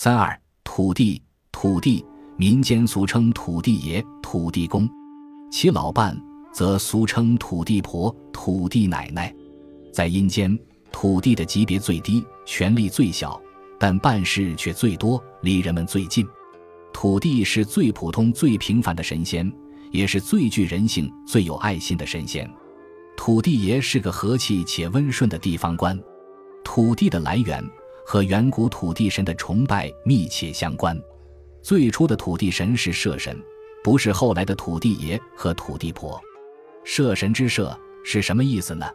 [0.00, 1.20] 三二土地，
[1.50, 2.06] 土地
[2.36, 4.88] 民间俗称土地爷、土地公，
[5.50, 6.16] 其老伴
[6.52, 9.34] 则俗称土地婆、土地奶奶。
[9.92, 10.56] 在阴间，
[10.92, 13.42] 土地的级别最低，权力最小，
[13.76, 16.24] 但办事却最多，离人们最近。
[16.92, 19.52] 土地是最普通、最平凡的神仙，
[19.90, 22.48] 也是最具人性、最有爱心的神仙。
[23.16, 26.00] 土地爷是个和气且温顺的地方官。
[26.62, 27.60] 土地的来源。
[28.10, 30.98] 和远古土地神的崇拜密切相关。
[31.60, 33.38] 最初的土地神是社神，
[33.84, 36.18] 不是后来的土地爷和土地婆。
[36.84, 38.86] 社神之社是什么意思呢？《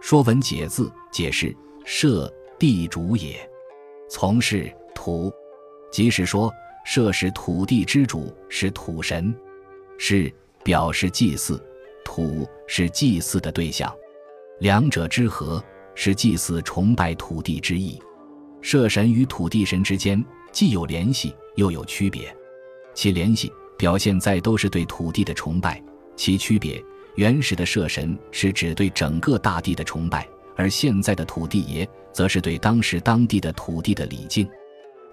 [0.00, 1.52] 说文解字》解释：
[1.84, 3.36] 社，地主也。
[4.08, 5.32] 从事土，
[5.90, 6.48] 即是说
[6.86, 9.34] 社是土地之主，是土神。
[9.98, 11.60] 是表示祭祀，
[12.04, 13.92] 土是祭祀的对象。
[14.60, 15.60] 两者之和，
[15.96, 18.00] 是祭祀崇拜土地之意。
[18.64, 22.34] 社神与土地神之间既有联系，又有区别。
[22.94, 25.74] 其联系表现在都是对土地的崇拜；
[26.16, 26.82] 其区别，
[27.16, 34.48] 原始的社神是指对整个大地的崇拜，而现在的土地爷则是对当时当地的土地的礼敬。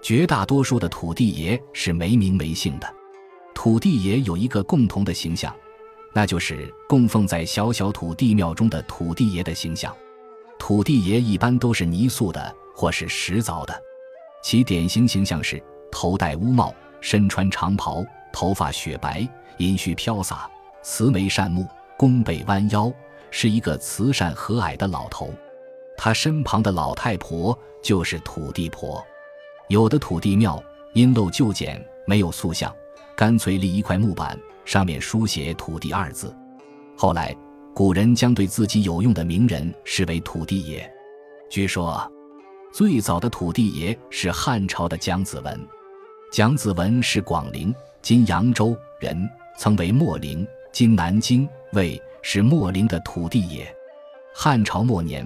[0.00, 2.90] 绝大多数的土地爷是没名没姓的。
[3.54, 5.54] 土地爷有一个共同的形象，
[6.14, 9.94] 那就是供奉在小小土地庙中的土地爷的形象。
[10.64, 12.54] 土地爷一般都是泥塑的。
[12.72, 13.82] 或是石凿的，
[14.42, 20.48] 其典型形象是头戴乌帽，身穿长袍，头发雪白，银须飘洒，
[20.82, 22.90] 慈眉善目，弓背弯腰，
[23.30, 25.28] 是一个慈善和蔼的老头。
[25.98, 29.04] 他身旁的老太婆就是土地婆。
[29.68, 30.62] 有的土地庙
[30.94, 32.74] 因陋就简，没有塑像，
[33.14, 36.34] 干脆立一块木板，上面书写“土地”二字。
[36.96, 37.36] 后来，
[37.74, 40.90] 古人将对自己有用的名人视为土地爷。
[41.50, 42.10] 据说。
[42.72, 45.68] 最早的土地爷是汉朝的蒋子文，
[46.32, 49.28] 蒋子文是广陵（今扬州）人，
[49.58, 53.70] 曾为秣陵（今南京）卫是秣陵的土地爷。
[54.34, 55.22] 汉朝末年，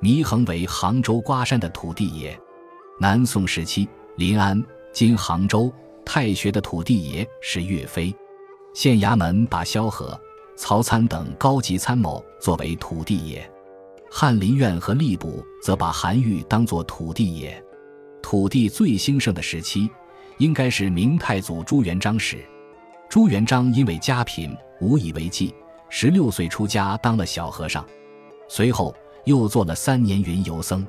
[0.00, 2.34] 祢衡为杭州瓜山的土地爷。
[2.98, 3.86] 南宋时期，
[4.16, 5.70] 临安（今杭州）
[6.02, 8.10] 太学的土地爷是岳飞。
[8.72, 10.18] 县衙门把萧何、
[10.56, 13.48] 曹参等高级参谋作为土地爷。
[14.10, 17.62] 翰林院和吏部则把韩愈当作土地爷。
[18.22, 19.88] 土地最兴盛的时期，
[20.38, 22.44] 应该是明太祖朱元璋时。
[23.08, 25.54] 朱元璋因为家贫，无以为继，
[25.88, 27.86] 十六岁出家当了小和尚，
[28.48, 28.94] 随后
[29.26, 30.84] 又做了三年云游僧。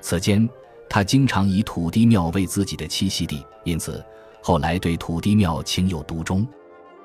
[0.00, 0.48] 此间，
[0.88, 4.04] 他经常以土地庙为自己的栖息地，因此
[4.42, 6.46] 后来对土地庙情有独钟。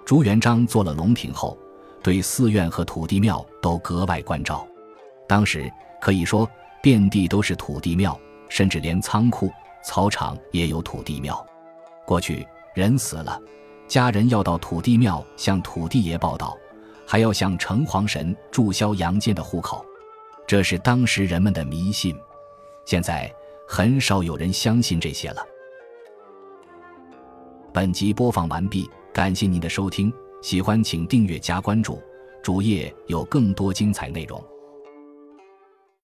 [0.05, 1.57] 朱元璋做了龙庭后，
[2.03, 4.67] 对寺院和土地庙都格外关照。
[5.27, 5.71] 当时
[6.01, 6.47] 可以说
[6.81, 8.19] 遍地都是土地庙，
[8.49, 9.49] 甚至连仓库、
[9.83, 11.43] 草场也有土地庙。
[12.05, 13.39] 过去人死了，
[13.87, 16.57] 家人要到土地庙向土地爷报道，
[17.07, 19.83] 还要向城隍神注销阳间的户口，
[20.45, 22.13] 这是当时人们的迷信。
[22.85, 23.33] 现在
[23.65, 25.41] 很少有人相信这些了。
[27.71, 32.01] 本集播放完毕，感谢您的收听，喜欢请订阅加关注，
[32.41, 34.43] 主页有更多精彩内容。